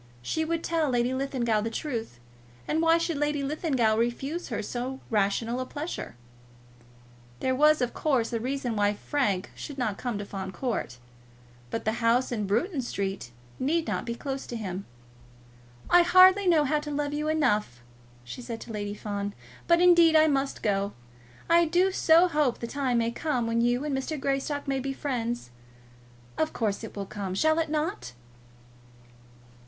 [0.23, 2.19] She would tell Lady Linlithgow the truth,
[2.67, 6.15] and why should Lady Linlithgow refuse her so rational a pleasure?
[7.39, 10.97] There was, of course, a reason why Frank should not come to Fawn Court;
[11.69, 13.29] but the house in Bruton Street
[13.59, 14.87] need not be closed to him.
[15.87, 17.83] "I hardly know how to love you enough,"
[18.23, 19.35] she said to Lady Fawn,
[19.67, 20.93] "but indeed I must go.
[21.47, 24.19] I do so hope the time may come when you and Mr.
[24.19, 25.51] Greystock may be friends.
[26.39, 27.35] Of course, it will come.
[27.35, 28.13] Shall it not?"